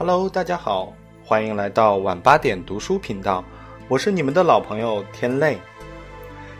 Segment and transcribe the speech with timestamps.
[0.00, 3.44] Hello，大家好，欢迎来到晚八点读书频道，
[3.86, 5.58] 我是你们的老朋友天泪。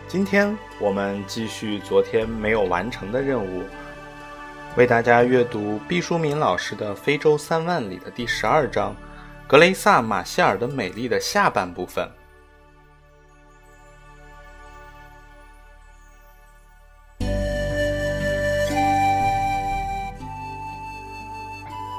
[0.07, 3.63] 今天我们继续昨天没有完成的任务，
[4.77, 8.91] 为大家阅读毕淑敏老师的《非洲三万里》的第十二章
[9.47, 12.07] 《格雷萨马歇尔的美丽》的下半部分。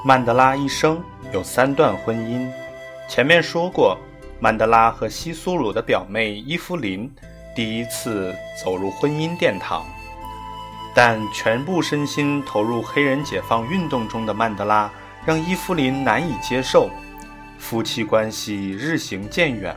[0.05, 1.01] 曼德拉一生
[1.33, 2.47] 有三段婚姻。
[3.09, 3.97] 前面说过，
[4.39, 7.11] 曼德拉和西苏鲁的表妹伊芙琳
[7.55, 8.33] 第一次
[8.63, 9.83] 走入婚姻殿堂，
[10.93, 14.91] 但全部身心投入黑人解放运动中的曼德拉
[15.25, 16.87] 让伊芙琳难以接受，
[17.57, 19.75] 夫妻关系日行渐远。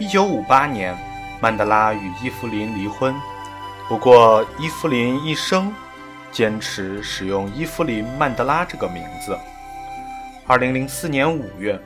[0.00, 0.96] 一九五八年，
[1.40, 3.14] 曼德拉与伊芙琳离婚，
[3.88, 5.72] 不过伊芙琳一生。
[6.30, 9.34] 坚持使用伊芙琳·曼德拉这个名字。
[10.48, 11.78] 二零零四年五月，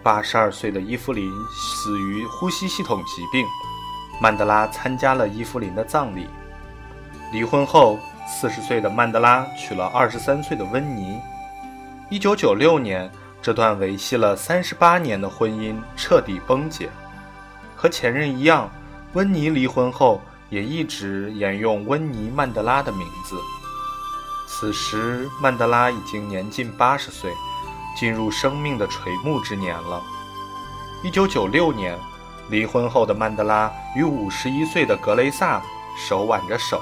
[0.00, 3.44] 八十二岁的伊芙琳死于呼吸系统疾病。
[4.22, 6.28] 曼德拉参加了伊芙琳的葬礼。
[7.32, 7.98] 离婚后，
[8.28, 11.18] 四十岁的曼德拉娶了二十三岁的温妮。
[12.08, 13.10] 一九九六年，
[13.42, 16.88] 这段维系了三十八年的婚姻彻底崩解。
[17.74, 18.70] 和前任一样，
[19.14, 20.20] 温妮离婚后
[20.50, 23.34] 也一直沿用温妮·曼德拉的名字。
[24.46, 27.32] 此时，曼德拉已经年近八十岁，
[27.94, 30.02] 进入生命的垂暮之年了。
[31.02, 31.98] 一九九六年，
[32.50, 35.62] 离婚后的曼德拉与五十一岁的格雷萨
[35.96, 36.80] 手挽着手，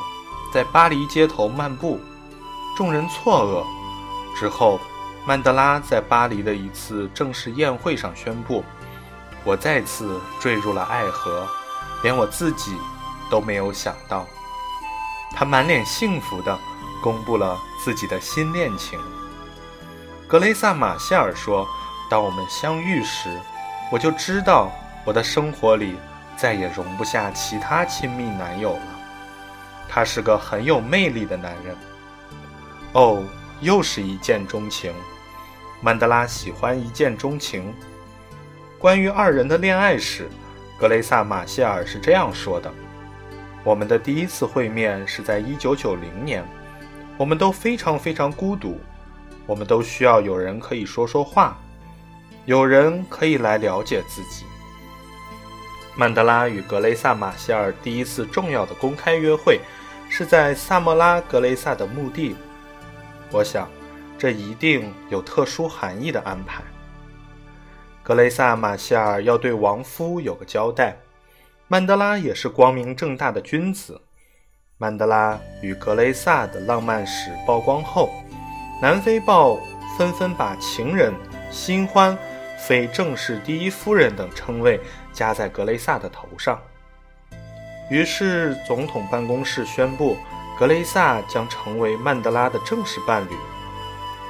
[0.52, 2.00] 在巴黎街头漫步，
[2.77, 4.38] 众人错愕。
[4.38, 4.80] 之后，
[5.27, 8.64] 曼德拉在巴黎的一次正式宴会上宣布
[9.44, 11.47] ：“我再次坠入了爱河，
[12.02, 12.76] 连我自己
[13.30, 14.26] 都没有想到。”
[15.34, 16.58] 他满脸幸福的。
[17.03, 18.97] 公布了自己的新恋情。
[20.32, 21.69] 格雷萨·马歇尔说
[22.09, 23.38] ：“当我们相遇时，
[23.91, 24.72] 我就知道
[25.04, 25.97] 我的生活里
[26.38, 28.82] 再也容不下其他亲密男友了。
[29.91, 31.76] 他是个很有魅力的男人。”
[32.97, 33.22] 哦，
[33.60, 34.91] 又是一见钟情。
[35.82, 37.70] 曼德拉喜欢一见钟情。
[38.78, 40.31] 关于二人的恋爱史，
[40.81, 42.72] 格雷萨·马歇尔是这样说的
[43.62, 46.43] ：“我们的第一次会面是在1990年。”
[47.20, 48.81] 我们都非常非常孤独，
[49.52, 51.60] 我们都需要有人可以说说话，
[52.46, 54.46] 有人可以来了解自己。
[55.94, 59.60] 曼德拉与格雷萨·马歇尔第一次重要的公开约会
[60.08, 62.34] 是在萨莫拉·格雷萨的墓地。
[63.30, 63.68] 我想，
[64.18, 66.62] 这一定有特殊含义的安排。
[68.02, 70.96] 格雷萨·马歇尔要对亡夫有个交代，
[71.69, 74.00] 曼德拉也是光明正大的君子。
[74.78, 78.08] 曼德拉与格雷萨的浪漫史曝光后，
[78.82, 79.60] 南非报
[79.97, 81.15] 纷纷把情人、
[81.53, 82.19] 新欢、
[82.59, 84.81] 非正式第一夫人等称谓
[85.12, 86.60] 加在格雷萨的头上。
[87.88, 90.16] 于是，总统办公室宣布，
[90.59, 93.37] 格雷萨将成为曼德拉的正式伴侣。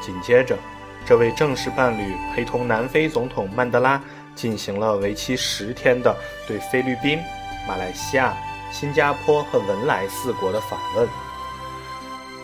[0.02, 0.58] 紧接着，
[1.06, 3.98] 这位正式伴侣陪同南非总统曼德拉
[4.34, 6.14] 进行了为期十天的
[6.46, 7.19] 对菲律宾、
[7.66, 8.34] 马来西亚。
[8.70, 11.08] 新加坡和文莱四国的访问，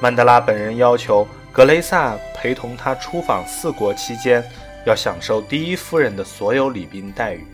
[0.00, 4.44] 曼德拉本人要求格雷萨陪同他出访四国期间，
[4.86, 7.44] 要享受第一夫人的所有礼宾待遇。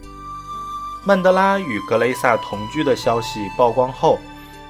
[1.07, 4.19] 曼德拉与格雷萨同居的消息曝光后，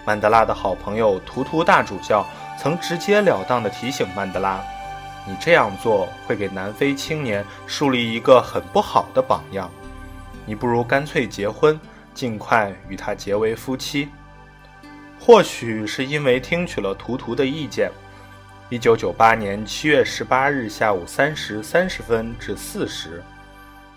[0.05, 2.25] 曼德拉的好朋友图图大主教
[2.59, 4.63] 曾直截了当地提醒曼德拉
[5.27, 9.71] ：“你这样做会给南非青年树立一个很不好的榜样，
[10.47, 11.79] 你不如干脆结婚。”
[12.15, 14.09] 尽快与他结为夫妻。
[15.19, 17.91] 或许是因为听取了图图的意见，
[18.71, 23.23] 一九九八年七月十八日下午三时三十分至四时，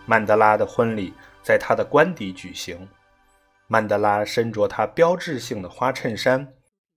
[0.06, 2.86] 曼德拉的婚礼在他的官邸举行。
[3.68, 6.46] 曼德拉身着他标志性的花衬衫，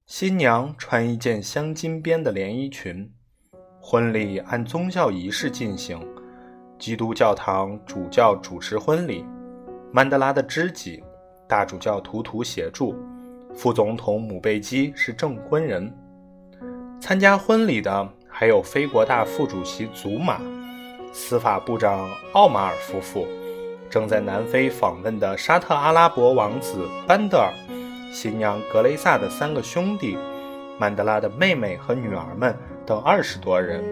[0.07, 3.09] 新娘穿一件镶金边的连衣裙。
[3.81, 6.05] 婚礼按宗教仪式进行，
[6.77, 9.25] 基督教堂主教主持婚礼，
[9.93, 11.03] 曼德拉的知己。
[11.47, 12.97] 大主教图图协助，
[13.55, 15.93] 副总统姆贝基是证婚人。
[17.01, 20.39] 参加婚礼的还有非国大副主席祖马、
[21.13, 23.27] 司法部长奥马尔夫妇，
[23.89, 27.51] 正在南非访问的沙特阿拉伯王子班德尔、
[28.13, 30.17] 新娘格雷萨的三个兄弟、
[30.79, 32.55] 曼德拉的妹妹和女儿们
[32.87, 33.83] 等二十多人。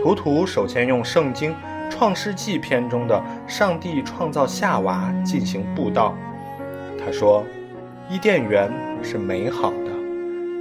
[0.00, 1.52] 图图首先用圣经
[1.90, 6.14] 《创世纪》篇中的上帝创造夏娃进行布道。
[7.04, 7.42] 他说
[8.08, 8.70] ：“伊甸园
[9.02, 9.87] 是美好的，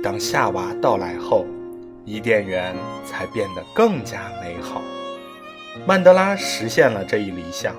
[0.08, 1.46] 当夏娃到来后，
[2.06, 2.74] 伊甸园
[3.06, 4.82] 才变得更加美好。”
[5.86, 7.76] 曼德拉实现了这一理想。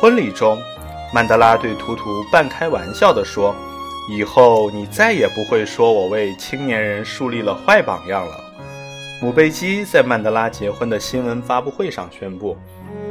[0.00, 0.58] 婚礼中，
[1.14, 3.54] 曼德拉对图图半开玩笑地说
[4.10, 8.44] ：“以后你再也不会说我为青年人树立了坏榜样了。”
[9.22, 12.56] 姆贝基在曼德拉结婚的新闻发布会上宣布，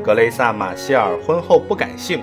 [0.04, 2.22] 格雷萨马歇尔婚后不改姓，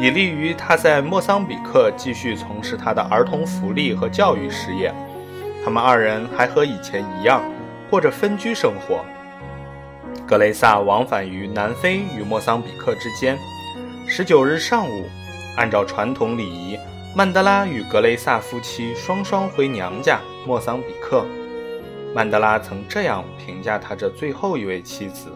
[0.00, 4.92] 以利于他在莫桑比克继续从事他的儿童福利和教育事业。
[5.64, 7.40] 他们二人还和以前一样
[7.88, 9.04] 过着分居生活。
[10.26, 13.38] 格雷萨往返于南非与莫桑比克之间。
[14.08, 15.04] 十九日上午，
[15.56, 16.76] 按照传统礼仪，
[17.14, 21.24] 曼德拉与格雷萨夫妻双双回娘家莫桑比克。
[22.14, 25.30] 曼德拉曾这样评价他这最后一位妻子：“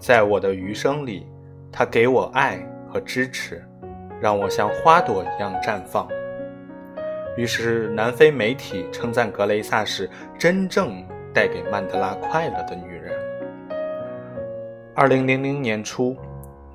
[0.00, 1.26] 在我的余生里，
[1.70, 2.58] 她给我爱
[2.88, 3.62] 和支持，
[4.20, 6.08] 让我像花朵一样绽放。”
[7.36, 10.08] 于是，南非媒体称赞格雷萨是
[10.38, 13.12] 真正带给曼德拉快乐的女人。
[14.94, 16.16] 二零零零年初。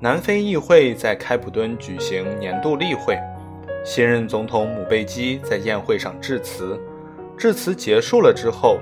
[0.00, 3.18] 南非议会在开普敦举行年度例会，
[3.84, 6.80] 新任总统姆贝基在宴会上致辞。
[7.36, 8.78] 致辞结束了之后，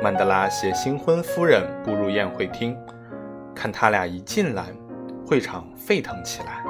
[0.00, 2.76] 曼德拉携新婚夫人步入宴会厅。
[3.54, 4.66] 看他俩一进来，
[5.26, 6.62] 会场沸腾起来。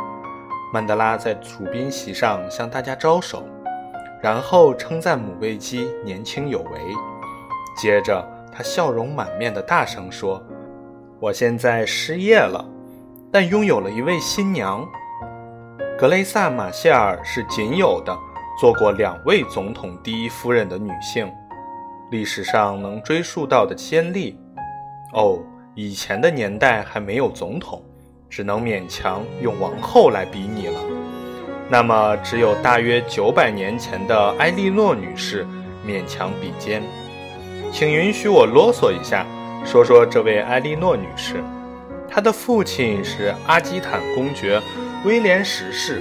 [0.72, 3.46] 曼德拉在主宾席上向大家招手，
[4.22, 6.80] 然后称赞姆贝基年轻有为。
[7.76, 10.42] 接着，他笑容满面地大声说
[11.20, 12.64] ：“我现在失业了。”
[13.30, 14.88] 但拥有了一位新娘，
[15.98, 18.18] 格雷萨·马歇尔是仅有的
[18.58, 21.30] 做过两位总统第一夫人的女性，
[22.10, 24.38] 历史上能追溯到的先例。
[25.12, 25.38] 哦，
[25.74, 27.82] 以前的年代还没有总统，
[28.28, 30.80] 只能勉强用王后来比拟了。
[31.70, 35.46] 那么，只有大约九百年前的埃莉诺女士
[35.86, 36.82] 勉强比肩。
[37.70, 39.26] 请允许我啰嗦一下，
[39.64, 41.42] 说说这位埃莉诺女士。
[42.08, 44.58] 她的父亲是阿基坦公爵
[45.04, 46.00] 威廉十世。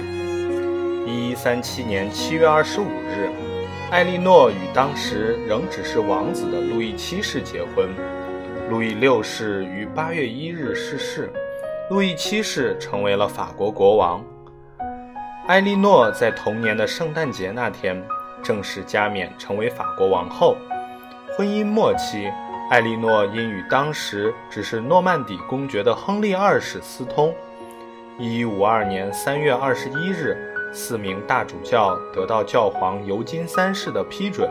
[1.06, 3.28] 一一三七年七月二十五日，
[3.90, 7.88] 艾莉诺与当时仍只是王子的路易七世结婚。
[8.68, 11.32] 路易六世于八月一日逝世，
[11.88, 14.22] 路易七世成为了法国国王。
[15.46, 18.04] 艾莉诺在同年的圣诞节那天
[18.42, 20.54] 正式加冕成为法国王后。
[21.34, 22.30] 婚姻末期。
[22.70, 27.34] 艾莉诺因与当时只是诺曼底公爵的亨利二世私通
[28.18, 34.50] ，1152年3月21日，四名大主教得到教皇尤金三世的批准，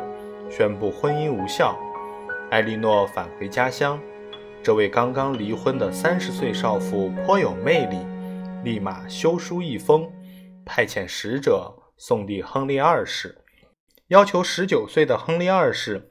[0.50, 1.78] 宣布婚姻无效。
[2.50, 4.00] 艾莉诺返回家乡，
[4.64, 7.98] 这位刚刚离婚的三十岁少妇颇有魅力，
[8.64, 10.12] 立马修书一封，
[10.66, 13.38] 派遣使者送递亨利二世，
[14.08, 16.08] 要求19岁的亨利二世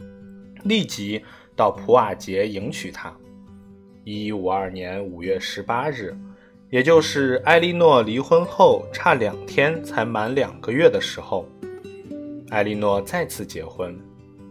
[0.65, 1.25] 立即。
[1.57, 3.17] 到普瓦捷迎娶她。
[4.05, 6.15] 一一五二年五月十八日，
[6.77, 11.49] 也就是艾莉诺离婚后差两天才满两个月的时候，
[12.51, 13.99] 艾莉诺再次结婚。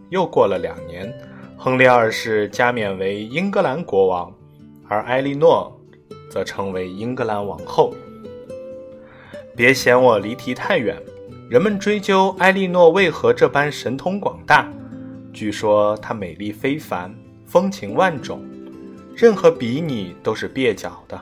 [0.10, 1.14] 又过了两年，
[1.56, 4.34] 亨利二世加冕为英格兰国王，
[4.88, 5.80] 而艾莉诺
[6.28, 7.94] 则成为英格兰王后。
[9.56, 11.00] 别嫌我离题太远，
[11.48, 14.68] 人们追究艾莉诺为何这般神通广大。
[15.32, 18.44] 据说她美丽非凡，风情万种，
[19.16, 21.22] 任何比拟都是蹩脚的。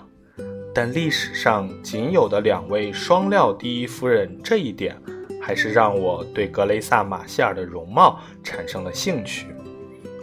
[0.73, 4.97] 但历史上仅有的两位双料第一夫人，这一点
[5.39, 9.47] 还是让我对格雷萨·马歇尔的容貌产生了兴趣。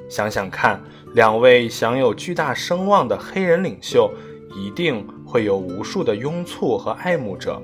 [0.08, 0.82] 想想看，
[1.14, 4.10] 两位享有巨大声望的黑人领袖，
[4.56, 7.62] 一定会有无数的拥簇和爱慕者。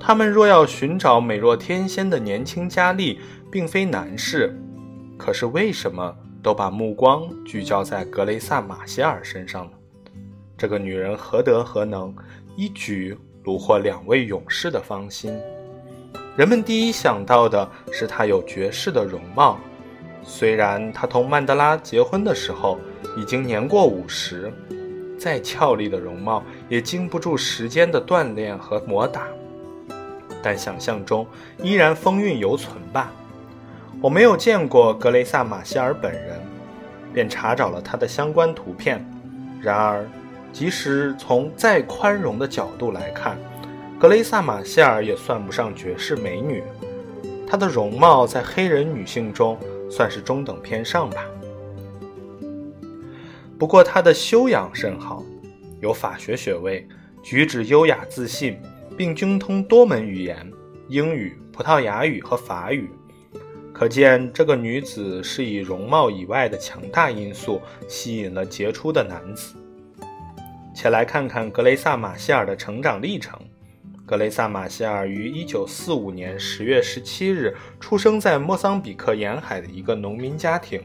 [0.00, 4.52] 他们若要寻找美若天仙的年轻佳丽，并非难事。
[5.16, 9.70] 可是为什么都把目光聚焦在格雷萨·马歇尔身上呢？
[10.58, 12.12] 这个女人何德何能，
[12.56, 15.32] 一举虏获两位勇士的芳心？
[16.36, 19.56] 人们第一想到的是她有绝世的容貌，
[20.24, 22.76] 虽然她同曼德拉结婚的时候
[23.16, 24.52] 已经年过五十，
[25.16, 29.28] 再俏丽的容貌也经不住时间的锻炼和磨打，
[30.42, 31.24] 但想象中
[31.62, 33.12] 依然风韵犹存吧。
[34.02, 36.40] 我没有见过格雷萨·马歇尔本人，
[37.14, 39.08] 便查找了他的相关图片。
[39.60, 40.06] 然而，
[40.52, 43.38] 即使从再宽容的角度来看，
[43.98, 46.62] 格雷萨·马歇尔也算不上绝世美女。
[47.46, 49.58] 她的容貌在黑人女性中
[49.90, 51.24] 算是中等偏上吧。
[53.58, 55.22] 不过，她的修养甚好，
[55.80, 56.86] 有法学学位，
[57.22, 58.60] 举止优雅自信，
[58.96, 60.50] 并精通多门语言：
[60.88, 62.90] 英语、葡萄牙语和法语。
[63.72, 69.54] 可见，这个女子是以容貌以外的强大因素吸引了杰出的男子。
[70.78, 73.36] 且来看看格雷萨·马歇尔的成长历程。
[74.06, 80.80] 格雷萨·马歇尔于1945年10月17日出生在莫桑比克沿海的一个农民家庭。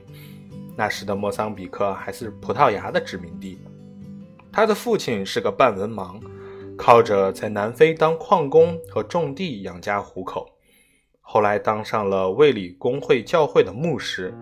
[0.76, 3.60] 那时的莫桑比克还是葡萄牙的殖民地。
[4.52, 6.20] 他的父亲是个半文盲，
[6.76, 10.50] 靠着在南非当矿工和种地养家糊口。
[11.22, 14.34] 后来当上了卫理公会教会的牧师。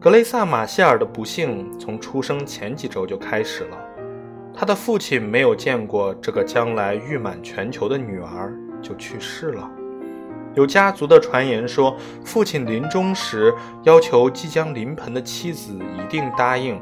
[0.00, 3.87] 格雷萨·马歇尔的不幸从出生前几周就开始了。
[4.60, 9.70] 他的父亲没有见过这个将来誉满全球的女儿，就去世了。
[10.56, 16.76] 有家族的传言说，父亲临终时要求即将临盆的妻子一定答应。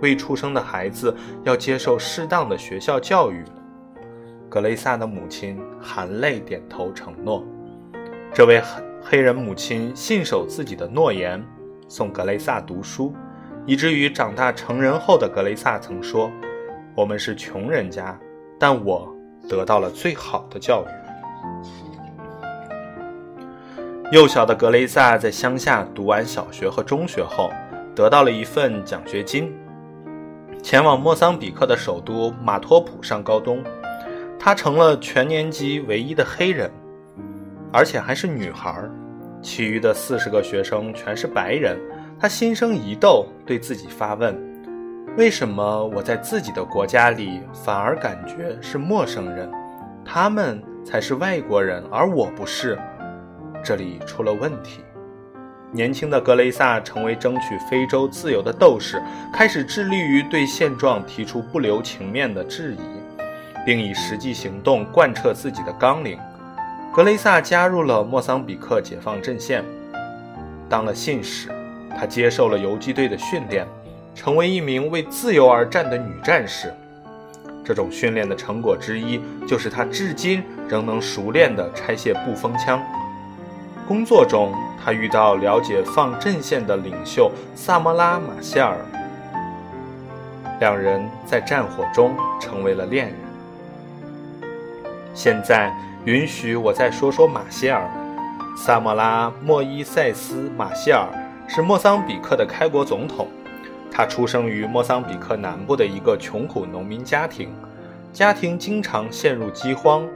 [0.00, 3.44] 未出生的孩子要接受适当的学校教育。
[4.48, 7.44] 格雷萨的母亲含泪点头承诺。
[8.32, 8.62] 这位
[9.02, 11.44] 黑人母亲信守自己的诺言，
[11.88, 13.12] 送格雷萨读书，
[13.66, 16.30] 以至于长大成人后的格雷萨曾说
[16.98, 18.18] ：“我们是穷人家，
[18.58, 19.08] 但我
[19.48, 20.86] 得到了最好的教育。”
[24.10, 27.52] 幼小的格雷萨在乡下读完小学和中学后，
[27.94, 29.56] 得到了一份奖学金。
[30.60, 33.62] 前往莫桑比克的首都马托普上高中，
[34.36, 36.68] 她成了全年级唯一的黑人，
[37.72, 38.76] 而且还是女孩。
[39.40, 41.78] 其余的四十个学生全是白人。
[42.18, 44.36] 她心生疑窦，对自己发问：
[45.18, 49.50] 为什么我在自己的国家里反而感觉是陌生人？
[50.04, 52.78] 他们才是外国人，而我不是。
[53.60, 54.80] 这里出了问题。
[55.72, 59.02] 年轻的格雷萨成为争取非洲自由的斗士，
[59.34, 62.78] 开始致力于对现状提出不留情面的质疑，
[63.66, 66.16] 并以实际行动贯彻自己的纲领。
[66.94, 69.64] 格雷萨加入了莫桑比克解放阵线，
[70.68, 71.48] 当了信使。
[71.98, 73.66] 他接受了游击队的训练，
[74.18, 76.74] 成为一名为自由而战的女战士。
[77.64, 82.82] 这种训练的成果之一，就是她至今仍能熟练地拆卸步风枪。
[83.86, 84.52] 工作中，
[84.84, 88.76] 他遇到了解放阵线的领袖萨莫拉·马歇尔，
[90.58, 93.14] 两人在战火中成为了恋人。
[95.14, 95.72] 现在，
[96.04, 97.88] 允许我再说说马歇尔。
[98.56, 101.06] 萨莫拉·莫伊塞斯·马歇尔
[101.46, 103.28] 是莫桑比克的开国总统。
[103.90, 107.50] 他出生于莫桑比克南部的一个穷苦农民家庭，
[108.12, 110.06] 家庭经常陷入饥荒。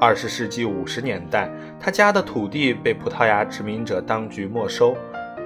[0.00, 4.96] 二十世纪五十年代，他家的土地被葡萄牙殖民者当局没收，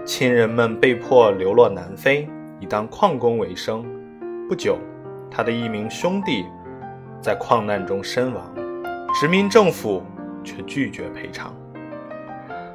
[0.07, 2.27] 亲人们被迫流落南非，
[2.59, 3.85] 以当矿工为生。
[4.49, 4.79] 不久，
[5.31, 6.47] 他的一名兄弟
[7.21, 8.55] 在矿难中身亡，
[9.21, 10.03] 殖民政府
[10.43, 11.55] 却拒绝赔偿。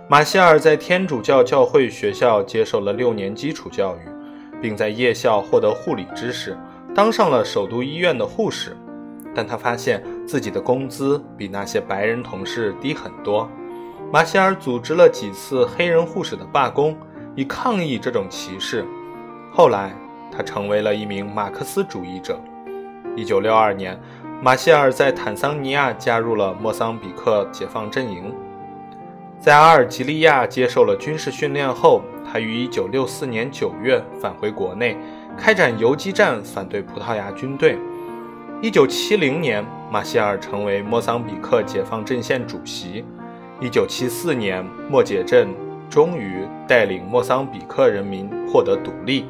[0.08, 4.11] 马歇尔在天主教教会学校接受了六年基础教育，
[4.62, 6.58] 并在夜校获得护理知识，
[6.94, 8.78] 当上了首都医院的护士。
[9.34, 13.50] 但他发现自己的工资比那些白人同事低很多。
[14.12, 16.98] 马歇尔组织了几次黑人护士的罢工，
[17.34, 18.86] 以抗议这种歧视。
[19.54, 19.94] 后来，
[20.30, 22.38] 他成为了一名马克思主义者。
[23.16, 23.98] 1962年，
[24.42, 28.36] 马歇尔在坦桑尼亚加入了莫桑比克解放阵营。
[29.40, 32.02] 在阿尔及利亚接受了军事训练后，
[32.32, 34.96] 他于1964年9月返回国内，
[35.38, 37.78] 开展游击战，反对葡萄牙军队。
[38.62, 43.04] 一九七零年，马歇尔成为莫桑比克解放阵线主席。
[43.60, 45.50] 一九七四年，莫解镇
[45.90, 49.26] 终于带领莫桑比克人民获得独立。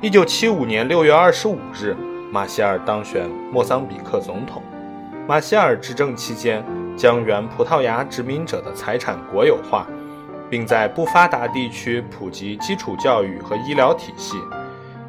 [0.00, 1.94] 一九七五年六月二十五日，
[2.32, 4.62] 马歇尔当选莫桑比克总统。
[5.28, 6.64] 马歇尔执政期间，
[6.96, 9.86] 将原葡萄牙殖民者的财产国有化，
[10.50, 14.36] 并在不发达地区普及基础教育和医疗体系。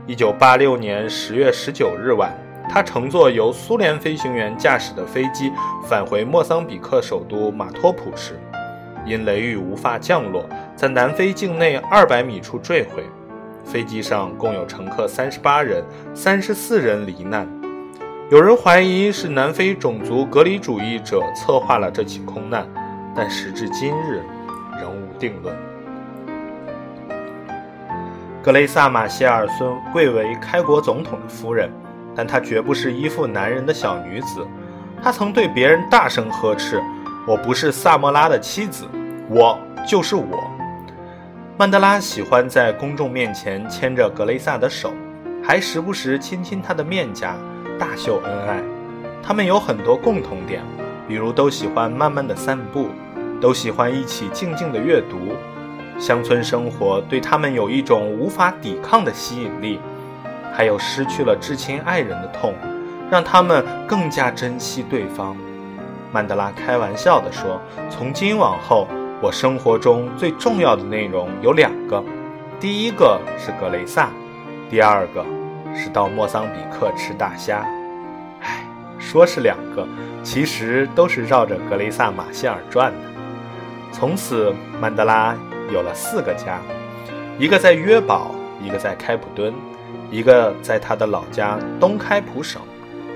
[0.08, 2.32] 一九八六年十月十九日晚。
[2.70, 5.52] 他乘坐由苏联飞行员驾驶的飞机
[5.84, 8.40] 返回莫桑比克首都马托普时，
[9.06, 13.04] 因雷雨无法降落，在南非境内二百米处坠毁。
[13.66, 15.84] 飞机上共有乘客三十八人，
[16.14, 17.46] 三十四人罹难。
[18.30, 22.66] 有人怀疑是南非种族隔离主义者策划了这起空难，
[23.14, 24.24] 但时至今日
[25.22, 25.56] 定论。
[28.44, 31.72] 格雷萨·马歇尔孙贵为开国总统的夫人。
[32.14, 34.46] 但她绝不是依附男人的小女子，
[35.02, 36.84] 她曾对别人大声呵斥
[37.26, 38.86] ：“我不是萨莫拉的妻子，
[39.30, 40.44] 我就是我。”
[41.58, 44.92] 曼德拉喜欢在公众面前牵着格雷萨的手，
[45.42, 47.38] 还时不时亲亲她的面颊，
[47.80, 48.62] 大秀恩爱。
[49.24, 50.62] 他们有很多共同点，
[51.08, 52.90] 比如都喜欢慢慢的散步，
[53.42, 55.18] 都喜欢一起静静的阅读。
[56.00, 59.80] 乡村生活对他们有一种无法抵抗的吸引力，
[60.54, 62.54] 还有失去了至亲爱人的痛，
[63.10, 65.36] 让他们更加珍惜对方。
[66.12, 68.88] 曼德拉开玩笑地说：“从今往后，
[69.22, 72.04] 我生活中最重要的内容有两个，
[72.60, 74.10] 第一个是格雷萨，
[74.70, 75.24] 第二个
[75.76, 77.64] 是到莫桑比克吃大虾。”
[78.42, 78.66] 唉，
[78.98, 79.88] 说是两个，
[80.24, 83.11] 其实都是绕着格雷萨马歇尔转的。
[83.92, 85.38] 从此，曼德拉。
[85.72, 86.62] 有了四个家，
[87.40, 89.54] 一个在约堡，一个在开普敦，
[90.12, 92.62] 一个在他的老家东开普省，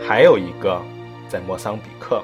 [0.07, 0.81] 还有一个
[1.27, 2.23] 在莫桑比克。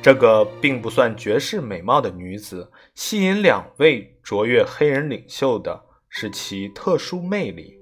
[0.00, 7.78] 这个并不算绝世美貌的女子，吸引两位卓越黑人领袖的是其特殊魅力，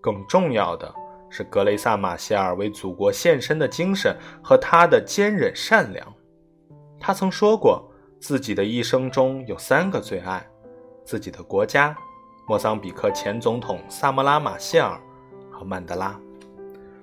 [0.00, 0.94] 更重要的
[1.28, 6.06] 是格雷萨马歇尔为祖国献身的精神和她的坚忍善良。
[7.00, 7.90] 他曾说过。
[8.26, 10.42] 自己的一生中有三个最爱：
[11.04, 11.94] 自己的国家、
[12.48, 14.98] 莫桑比克前总统萨莫拉马歇尔
[15.50, 16.18] 和曼德拉。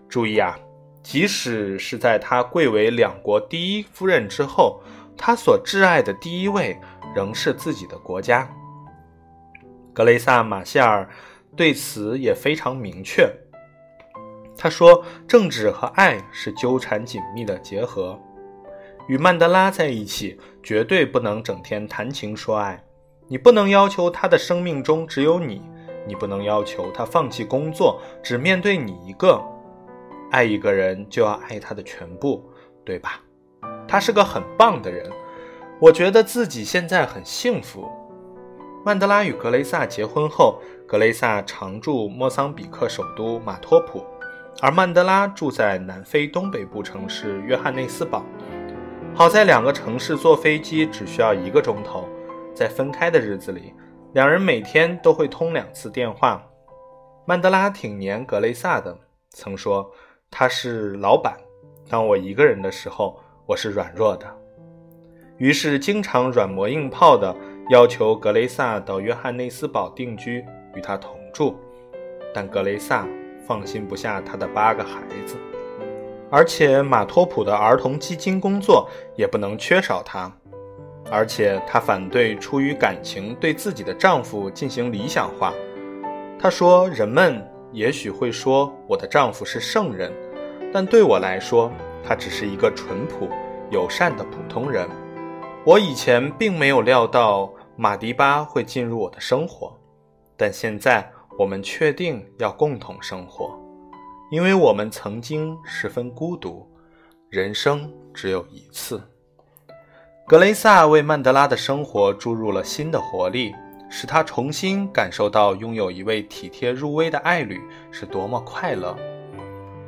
[0.10, 0.58] 注意啊，
[1.04, 4.82] 即使是在他贵为两国第一夫人之后，
[5.16, 6.76] 他所挚爱的第一位
[7.16, 8.52] 仍是自己的国家。
[9.94, 11.08] 格雷萨马歇尔
[11.56, 13.32] 对此也非常明确。
[14.58, 18.20] 他说：“政治和爱是纠缠紧密的结合。”
[19.12, 22.82] 与曼德拉在一起，绝对不能整天谈情说爱。
[23.28, 25.62] 你不能要求他的生命中只有你，
[26.08, 29.44] 你不能要求他放弃工作，只面对你一个。
[30.32, 32.50] 爱一个人就要爱他的全部，
[32.86, 33.20] 对吧？
[33.86, 35.12] 他是个很棒的人，
[35.82, 37.92] 我觉得自己现在很幸福。
[38.86, 44.06] 曼德拉与格雷萨结婚后，格雷萨常驻莫桑比克首都马托普，
[44.62, 48.24] 而曼德拉住在南非东北部城市约翰内斯堡。
[49.14, 52.08] 好在两个城市坐飞机只需要一个钟头，
[52.56, 53.74] 在分开的日子里，
[54.14, 56.42] 两人每天都会通两次电话。
[57.26, 58.98] 曼德拉挺黏格雷萨的，
[59.30, 59.92] 曾说
[60.32, 61.38] 他是老板，
[61.88, 64.26] 当我一个人的时候，我是软弱的。
[65.38, 67.36] 于是经常软磨硬泡的
[67.70, 70.44] 要求格雷萨到约翰内斯堡定居，
[70.74, 71.56] 与他同住。
[72.34, 73.08] 但格雷萨
[73.46, 75.36] 放心不下他的八个孩子。
[76.32, 80.32] 而且马托普的儿童基金工作也不能缺少她，
[81.12, 85.54] 而且她反对出于感情对自己的丈夫进行理想化。
[86.40, 90.12] 她说：“人们也许会说我的丈夫是圣人，
[90.74, 91.70] 但对我来说，
[92.04, 93.30] 他只是一个淳朴、
[93.70, 94.88] 友善的普通人。
[95.66, 99.78] 我以前并没有料到马迪巴会进入我的生活，
[100.36, 103.56] 但现在我们确定要共同生活。”
[104.32, 106.66] 因为我们曾经十分孤独，
[107.28, 109.04] 人生只有一次。
[110.26, 113.54] 格雷萨为曼德拉的生活注入了新的活力，
[113.90, 117.60] 使他重新感受到拥有一位体贴入微的爱侣
[117.92, 118.96] 是多么快乐。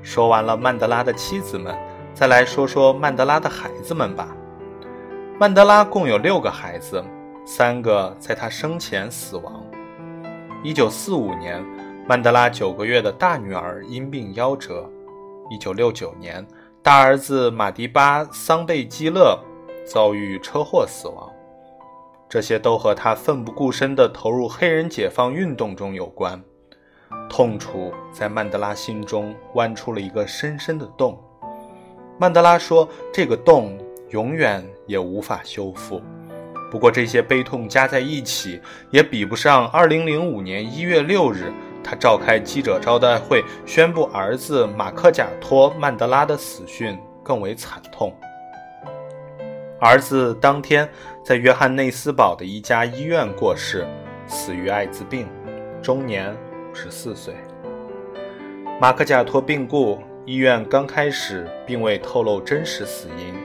[0.01, 1.73] 说完了曼德拉的妻子们，
[2.13, 4.35] 再来说说曼德拉的孩子们吧。
[5.39, 7.01] 曼德拉共有六个孩子，
[7.45, 9.65] 三个在他生前死亡。
[10.65, 11.63] 一九四五年。
[12.05, 14.89] 曼德拉九个月的大女儿因病夭折。
[15.49, 16.45] 一九六九年，
[16.81, 19.39] 大儿子马迪巴桑贝基勒
[19.85, 21.31] 遭遇车祸死亡。
[22.27, 26.41] 这些都和他奋不顾身地投入黑人解放运动中有关。
[27.29, 31.17] 痛楚在曼德拉心中剜出了一个深深的洞。
[32.19, 36.01] 曼德拉说：“这个洞永远也无法修复。”
[36.69, 41.53] 不过，这些悲痛加在一起，也比不上2005年1月6日。
[41.83, 48.15] 他召开记者招待会，宣布儿子马克贾托曼德拉的死讯更为惨痛。
[49.79, 50.87] 儿子当天
[51.25, 53.85] 在约翰内斯堡的一家医院过世，
[54.27, 55.27] 死于艾滋病，
[55.81, 56.33] 终年
[56.71, 57.35] 五十四岁。
[58.79, 63.35] 马克贾托病故，医院刚开始并未透露真实死因。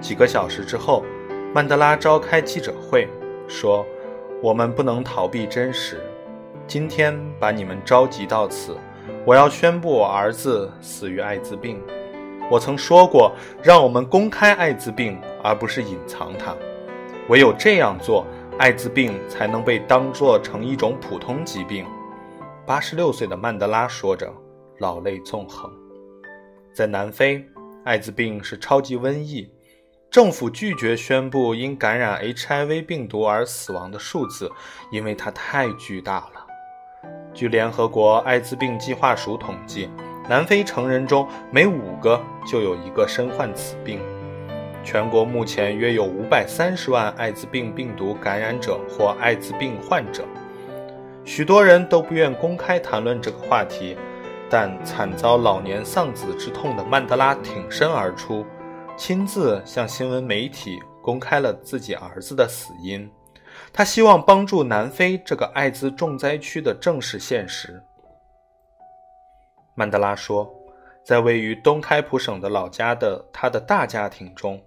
[0.00, 1.04] 几个小时之后，
[1.52, 3.08] 曼德拉召开记者会，
[3.48, 3.84] 说
[4.40, 6.00] ：“我们不能逃避真实。”
[6.70, 8.76] 今天把你们召集到此，
[9.26, 11.82] 我要宣布我儿子死于艾滋病。
[12.48, 16.54] 我曾说过，让我们公开艾滋病，而不是隐藏它。
[17.28, 18.24] 唯有这样做，
[18.56, 21.84] 艾滋病才能被当作成一种普通疾病。
[22.64, 24.32] 八十六岁的曼德拉说着，
[24.78, 25.68] 老泪纵横。
[26.72, 27.44] 在南非，
[27.84, 29.52] 艾滋病是超级瘟疫，
[30.08, 34.48] 政府拒绝宣布因感染 HIV 病毒而死亡的数字，
[34.92, 36.39] 因为它太巨大了。
[37.32, 39.88] 据联合国艾滋病计划署统计，
[40.28, 44.00] 南非成人中每五个就有一个身患此病。
[44.82, 50.24] 全国目前约有五百三十万艾滋病病毒感染者或艾滋病患者。
[51.24, 53.96] 许多人都不愿公开谈论这个话题，
[54.48, 58.44] 但惨遭老年丧子之痛的曼德拉挺身而出，
[58.96, 63.08] 亲自向新闻媒体公开了自己儿子的死因。
[63.72, 67.82] 他希望帮助南非这个艾滋重灾区的正视现实。
[69.74, 70.52] 曼德拉说，
[71.04, 74.62] 在位于东开普省的老家的他的大家庭中，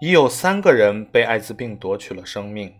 [0.00, 2.74] 已有三个人被艾滋病夺取了生命。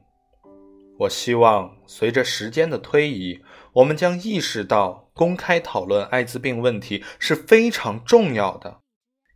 [0.98, 3.40] 我希望随着时间的推移，
[3.72, 8.80] 我们将意识到公开讨论艾滋病问题是非常重要的，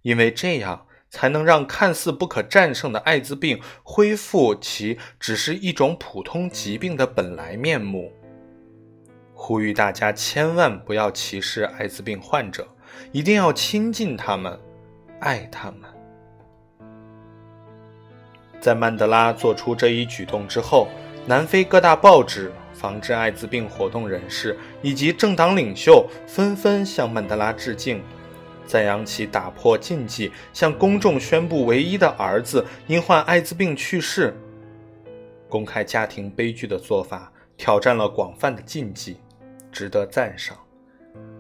[0.02, 0.87] 因为这样。
[1.10, 8.12] 才能让看似不可战胜的艾滋病恢复其只是一种普通疾病的本来面目。
[9.32, 12.66] 呼吁大家千万不要歧视艾滋病患者，
[13.12, 14.58] 一定要亲近他们，
[15.20, 15.82] 爱他们。
[18.60, 20.88] 在曼德拉做出这一举动之后，
[21.24, 28.02] 南非各大报纸、防治艾滋病活动人士以及政党领袖纷纷向曼德拉致敬。
[28.68, 34.36] 赞扬其打破禁忌，向公众宣布唯一的儿子因患艾滋病去世，
[35.48, 39.16] 公开家庭悲剧的做法挑战了广泛的禁忌，
[39.72, 40.54] 值得赞赏。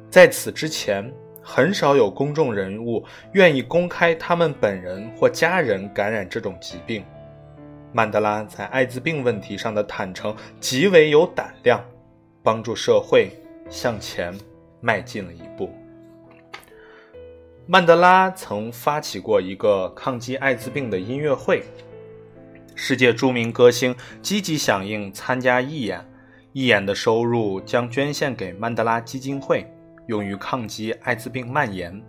[0.08, 1.12] 在此之前，
[1.42, 7.04] 很少有公众人物愿意公开他们本人或家人感染这种疾病。
[7.92, 11.84] 曼德拉在艾滋病问题上的坦诚极为有胆量，
[12.42, 13.30] 帮助社会
[13.68, 14.34] 向前
[14.80, 15.70] 迈进了一步。
[17.70, 21.62] 曼德拉曾发起过一个抗击艾滋病的音乐会，
[22.74, 26.02] 世界著名歌星积极响应参加义演，
[26.54, 29.70] 义演的收入将捐献给曼德拉基金会，
[30.06, 32.02] 用于抗击艾滋病蔓延。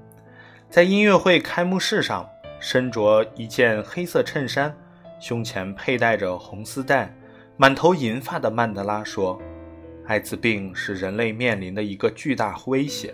[0.69, 2.25] 在音乐会开幕式上，
[2.61, 4.73] 身着一件黑色衬衫，
[5.19, 7.13] 胸前佩戴着红丝带，
[7.57, 9.37] 满头银发的曼德拉说
[10.07, 13.13] ：“艾滋病是人类面临的一个巨大威胁。”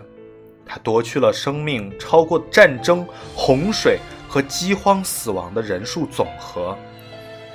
[0.66, 6.78] 它夺去了生命超过战争、洪水和饥荒死亡的人数总和。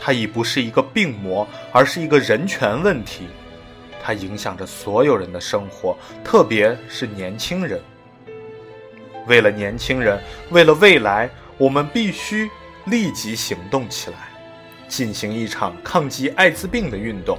[0.00, 3.26] 它已不是一个病魔，而是一个人权问题。
[4.02, 5.94] 它影响着所有人的生活，
[6.24, 7.78] 特别是年轻人。
[9.26, 10.18] 为了年轻人，
[10.48, 12.50] 为了未来，我们必须
[12.86, 14.16] 立即行动起来，
[14.88, 17.38] 进行一场抗击艾滋病的运动。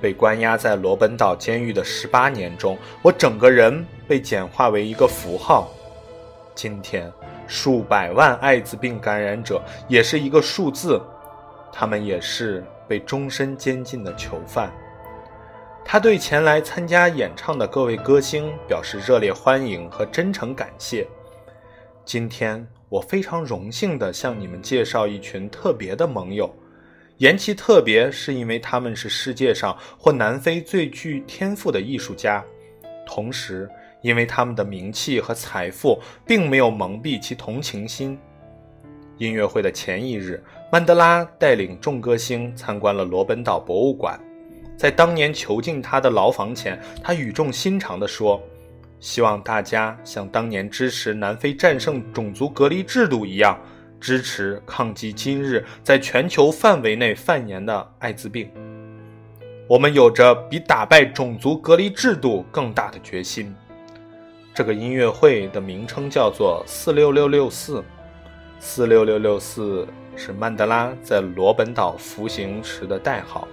[0.00, 5.70] 被关押在罗本岛监狱的十八年中，我整个人被简化为一个符号。
[6.54, 7.12] 今天，
[7.46, 11.00] 数百万艾滋病感染者也是一个数字，
[11.72, 14.72] 他们也是被终身监禁的囚犯。
[15.84, 21.06] 他对前来参加演唱的各位歌星表示热烈欢迎和真诚感谢。
[22.04, 26.54] 今天，我非常荣幸地向你们介绍一群特别的盟友。
[27.18, 32.44] 言其特别，是因为他们是世界上或南非最具天赋的艺术家，
[33.06, 33.68] 同时
[34.04, 38.18] 因为他们的名气和财富并没有蒙蔽其同情心。
[39.16, 44.20] 音乐会的前一日，曼德拉带领众歌星参观了罗本岛博物馆，
[44.76, 48.42] 在当年囚禁他的牢房前，他语重心长地说
[49.00, 53.58] ：“希望大家像当年支持南非战胜种族隔离制度一样。”
[54.00, 58.50] 支持抗击今日在全球范围内蔓延的艾滋病。
[59.66, 63.54] 我们有着比打败种族隔离制度更大的决心。
[64.54, 67.82] 这个音乐会的名称叫做“四六六六四”，
[68.60, 73.48] 四六六六四是曼德拉在罗本岛服刑时的代号。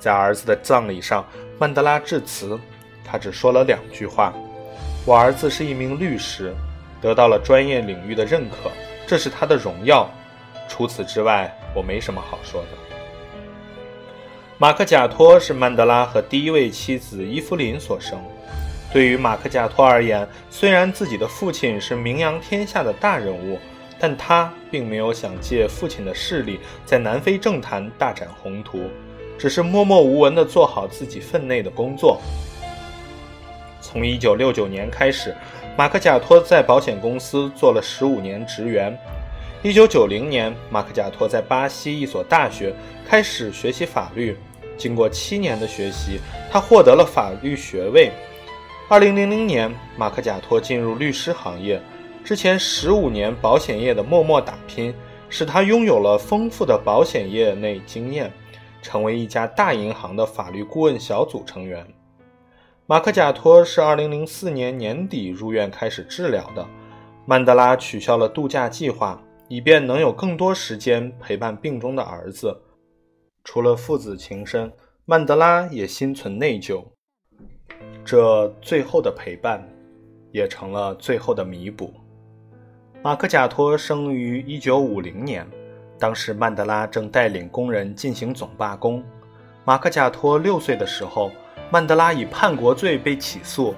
[0.00, 1.24] 在儿子的葬礼上，
[1.56, 2.58] 曼德拉致辞，
[3.04, 4.34] 他只说了两句话
[5.06, 6.52] ：“我儿子是一名律师，
[7.00, 8.72] 得到了专业领域的认可。”
[9.06, 10.10] 这是他的荣耀，
[10.68, 12.68] 除此之外，我没什么好说的。
[14.58, 18.20] 马克贾托是曼德拉和第一位妻子伊芙琳所生。
[18.92, 23.58] 对于马克贾托而言，虽然自己的父亲是名扬天下的大人物，
[23.98, 28.90] 但他并没有想借父亲的势力在南非政坛大展宏图，
[29.38, 32.20] 只是默默无闻地做好自己分内的工作。
[33.80, 35.34] 从1969年开始。
[35.76, 38.92] 马克贾托在保险公司做了十五年职员。
[39.62, 42.74] 一九九零年，马克贾托在巴西一所大学
[43.06, 44.36] 开始学习法律。
[44.76, 46.18] 经过七年的学习，
[46.50, 48.10] 他获得了法律学位。
[48.90, 51.78] 二零零零年，马克贾托进入律师行业。
[52.24, 54.94] 之前十五年保险业的默默打拼，
[55.28, 58.32] 使他拥有了丰富的保险业内经验，
[58.80, 61.86] 成为一家大银行的法律顾问小组成员。
[62.86, 66.66] 马克贾托是2004年年底入院开始治疗的。
[67.26, 72.58] 曼德拉取消了度假计划，以便能有更多时间陪伴病中的儿子。
[73.44, 74.72] 除了父子情深，
[75.04, 76.82] 曼德拉也心存内疚。
[78.10, 79.62] 这最后的陪伴，
[80.32, 81.92] 也成了最后的弥补。
[83.02, 85.46] 马克贾托生于1950年，
[85.98, 89.04] 当时曼德拉正带领工人进行总罢工。
[89.62, 91.30] 马克贾托六岁的时候，
[91.70, 93.74] 曼德拉以叛国罪被起诉，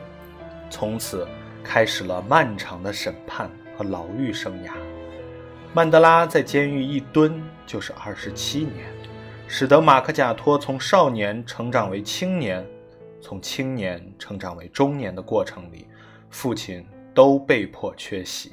[0.71, 1.27] 从此
[1.64, 4.71] 开始了漫长的审判和牢狱生涯。
[5.75, 8.87] 曼德拉在监狱一蹲就是二十七年，
[9.49, 12.64] 使得马克贾托从少年成长为青年。
[13.20, 15.87] 从青年成长为中年的过程里，
[16.30, 18.52] 父亲都被迫缺席。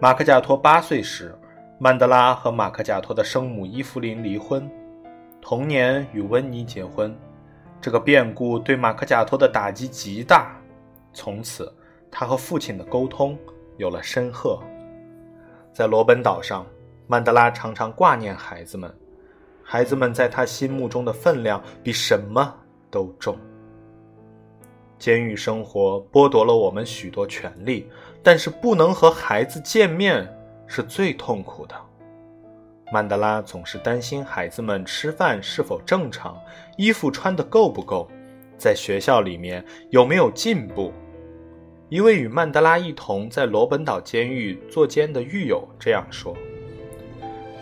[0.00, 1.34] 马克贾托八岁时，
[1.78, 4.70] 曼德拉和马克贾托的生母伊芙琳离婚，
[5.40, 7.14] 同年与温妮结婚。
[7.80, 10.54] 这个变故对马克贾托的打击极大，
[11.12, 11.72] 从此
[12.10, 13.38] 他和父亲的沟通
[13.78, 14.62] 有了深壑。
[15.72, 16.66] 在罗本岛上，
[17.06, 18.94] 曼德拉常常挂念孩子们，
[19.62, 22.54] 孩子们在他心目中的分量比什么。
[22.90, 23.38] 都重。
[24.98, 27.88] 监狱生活剥夺了我们许多权利，
[28.22, 30.28] 但是不能和孩子见面
[30.66, 31.74] 是最痛苦的。
[32.92, 36.36] 曼德拉总是担心孩子们吃饭是否正常，
[36.76, 38.10] 衣服穿得够不够，
[38.58, 40.92] 在学校里面有没有进步。
[41.88, 46.36] 一位与曼德拉一同在罗本岛监狱坐监的狱友这样说：“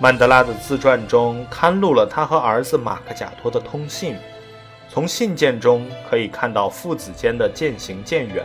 [0.01, 4.17] 曼德拉的自传中刊录了他和儿子马克贾托的通信。”
[4.99, 8.45] 从信件中可以看到父子间的渐行渐远。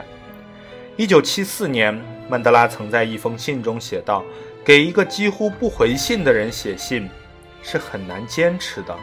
[0.95, 4.23] 一九七四年，曼德拉曾在一封信中写道
[4.63, 7.09] ：“给一个几乎不回信的人写信，
[7.63, 8.95] 是很难坚持的。”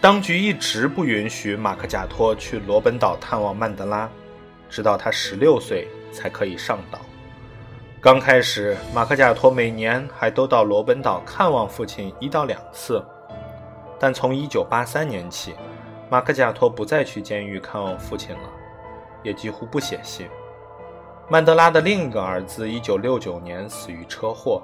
[0.00, 4.08] 当局一直不允许马克贾托去罗本岛探望曼德拉，
[4.70, 6.98] 直到他十六岁才可以上岛。
[8.00, 13.04] 刚开始，马克贾托每年还都到罗本岛看望父亲一到两次。
[14.00, 15.54] 但从1983年起，
[16.14, 18.48] 马克贾托不再去监狱看望父亲了，
[19.24, 20.28] 也几乎不写信。
[21.28, 24.62] 曼德拉的另一个儿子1969年死于车祸，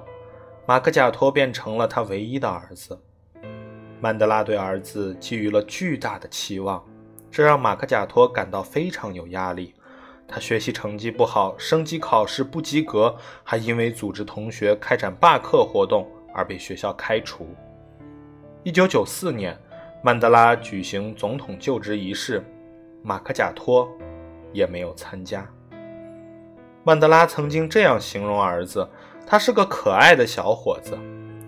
[0.65, 2.97] 马克贾托变成了他唯一的儿子。
[3.99, 6.81] 曼德拉对儿子寄予了巨大的期望，
[7.29, 9.73] 这让马克贾托感到非常有压力。
[10.29, 17.53] 他学习成绩不好，升级考试不及格，还因为组织同学开展罢课活动而被学校开除。
[18.63, 19.59] 一九九四年，
[20.03, 22.43] 曼德拉举行总统就职仪式，
[23.03, 23.87] 马克贾托
[24.51, 25.47] 也没有参加。
[26.83, 28.89] 曼德拉曾经这样形容儿子
[29.27, 30.97] ：“他是个可爱的小伙子，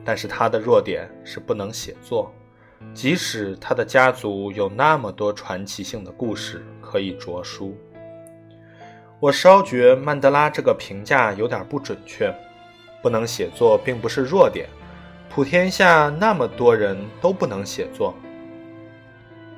[0.05, 2.31] 但是他的弱点是不能写作，
[2.93, 7.75] 即使他的家族有那么多传奇性的故事可以着书。”
[9.19, 12.31] 我稍觉曼德拉这个评价有点不准确，
[13.01, 14.69] 不能写作并不是弱点。
[15.27, 18.13] 普天下那么多人都不能写作，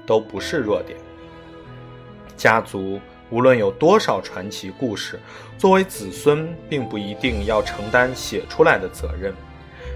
[0.06, 0.98] 都不是弱点。
[2.38, 5.20] 家族无论有多少传奇故事，
[5.58, 9.34] 作为子孙，并不一定要承担写出来的责任。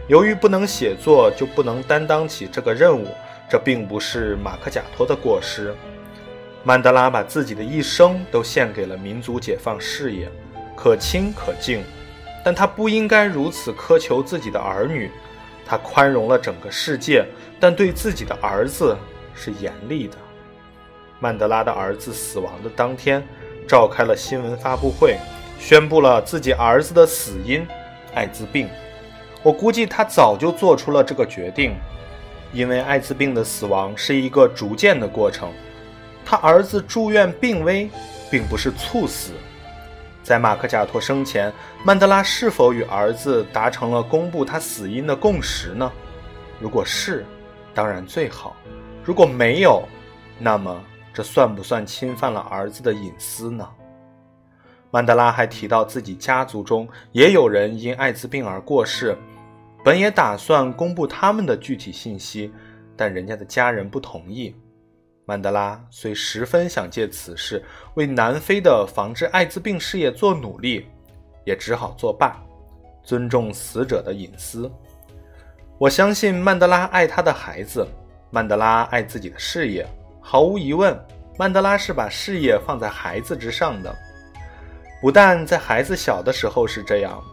[0.07, 3.07] 由于不能写作，就不能担当起这个任务，
[3.49, 5.75] 这并不是马克贾托的过失。
[6.63, 10.29] 曼德拉把自己的一生都献给了民族解放事业，
[10.75, 11.83] 可亲可敬，
[12.43, 15.11] 但他不应该如此苛求自己的儿女。
[15.65, 17.23] 他宽容了整个世界，
[17.59, 18.97] 但对自己的儿子
[19.39, 20.17] 是严厉的。
[21.21, 23.25] 曼德拉的儿子死亡的当天，
[23.67, 25.17] 召开了新闻发布会，
[25.57, 27.65] 宣布了自己儿子的死因——
[28.13, 28.69] 艾滋病。
[29.41, 31.73] 我估计他早就做出了这个决定，
[32.51, 35.49] 因为艾滋病的死亡是一个逐渐的过程。
[36.25, 37.89] 他儿子住院病危，
[38.29, 39.31] 并不是猝死。
[40.21, 41.51] 在马克贾托生前，
[41.83, 45.91] 曼德拉是否与儿子达成了公布他死因的共识呢？
[46.59, 47.25] 如果是，
[47.73, 48.55] 当然最好；
[49.09, 49.81] 如果没有，
[50.37, 50.79] 那么
[51.11, 53.67] 这算不算侵犯了儿子的隐私呢？
[54.91, 59.17] 曼德拉还提到自己家族中也有人因艾滋病而过世，
[59.83, 62.53] 本也打算公布他们的具体信息，
[62.95, 64.55] 但人家的家人不同意。
[65.25, 70.85] 曼德拉虽十分想借此事为南非的防治艾滋病事业做努力，
[71.45, 72.39] 也只好作罢，
[73.01, 74.71] 尊重死者的隐私。
[75.79, 77.87] 我相信曼德拉爱他的孩子，
[78.31, 79.87] 曼德拉爱自己的事业。
[80.21, 80.97] 毫无疑问，
[81.37, 83.95] 曼德拉是把事业放在孩子之上的。
[85.01, 87.23] 不但在孩子小的时候是这样，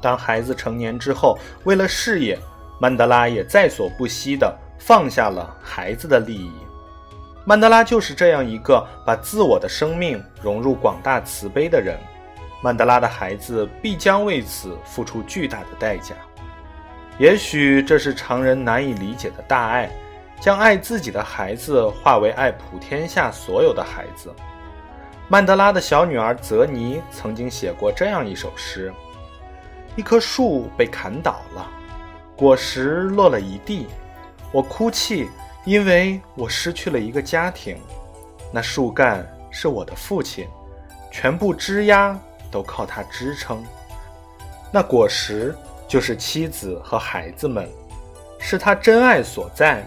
[0.00, 2.38] 当孩子成年之后，为了事业，
[2.80, 6.50] 曼德拉也在所不惜地放下了孩子的利益。
[7.44, 11.98] 曼德拉就是这样一个把自我的生命融入广大慈悲的人。
[12.62, 16.14] 曼德拉的孩子必将为此付出巨大的代价。
[17.18, 19.90] 也许这是常人难以理解的大爱，
[20.40, 24.34] 将爱自己的孩子化为爱普天下所有的孩子。
[25.28, 28.92] 曼德拉的小女儿泽尼曾经写过这样一首诗：
[29.96, 31.66] 一棵树被砍倒了，
[32.36, 33.86] 果实落了一地，
[34.52, 35.30] 我哭泣，
[35.64, 37.78] 因为我失去了一个家庭。
[38.52, 40.46] 那树干是我的父亲，
[41.10, 42.16] 全部枝丫
[42.50, 43.64] 都靠它支撑。
[44.70, 45.56] 那果实
[45.88, 47.66] 就是妻子和孩子们，
[48.38, 49.82] 是他真爱所在。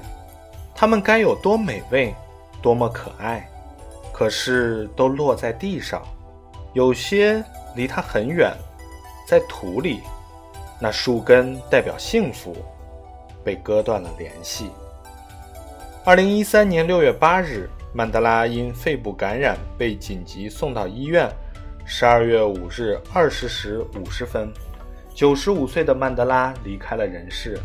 [0.79, 2.13] 他们该有多美味，
[2.61, 3.49] 多么可爱！
[4.13, 6.03] 可是都落在地上，
[6.73, 7.43] 有些
[7.75, 8.55] 离他很远，
[9.27, 10.01] 在土里。
[10.79, 12.55] 那树根代表幸福，
[13.43, 14.69] 被割断了联系。
[16.05, 21.27] 二零一三年六月八日，曼德拉因肺部感染被紧急送到医院。
[21.85, 24.53] 十二月五日二十时五十分，
[25.15, 27.59] 九十五岁的曼德拉离开了人世。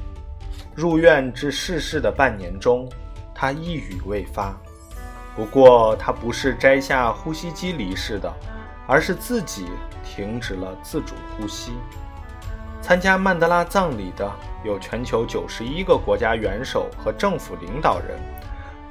[0.74, 2.88] 入院至逝世的半年中，
[3.42, 4.56] 他一语未发。
[5.34, 8.32] 不过，他不是摘下呼吸机离世的，
[8.86, 9.66] 而是自己
[10.04, 11.72] 停止了自主呼吸。
[12.80, 14.30] 参加曼德拉葬礼的
[14.62, 18.16] 有全球九十一个国家元首和政府领导人。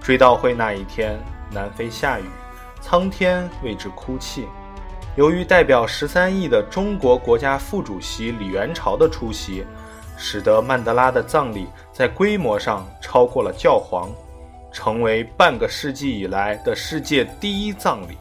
[0.02, 1.18] 追悼会那一天，
[1.50, 2.26] 南非下雨，
[2.82, 4.50] 苍天为之哭泣。
[5.16, 9.66] 由于代表十三亿的中国国家副主席李元朝的出席，
[10.18, 14.10] 使得曼德拉的葬礼在规模上超过了教皇。
[14.72, 18.18] 成为半个世纪以来的世界第一葬礼。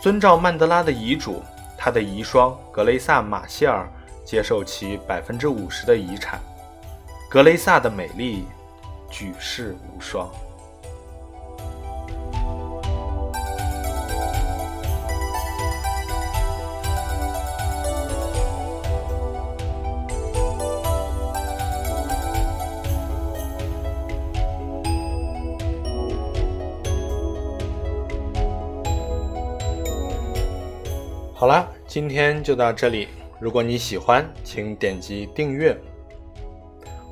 [0.00, 1.42] 遵照曼德拉的遗嘱，
[1.76, 3.86] 他的遗孀格雷萨·马歇尔
[4.24, 6.40] 接受其百分之五十的遗产。
[7.28, 8.44] 格雷萨的美丽，
[9.10, 10.30] 举世无双。
[31.40, 33.08] 好啦，今天就到这里。
[33.40, 35.74] 如果你喜欢，请点击订阅。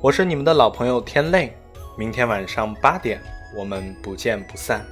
[0.03, 1.51] 我是你们的老朋友天泪，
[1.97, 3.19] 明天晚上八点，
[3.57, 4.85] 我们不见不散。